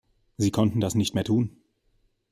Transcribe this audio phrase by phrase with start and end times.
[0.37, 1.57] Sie konnten das nicht mehr tun.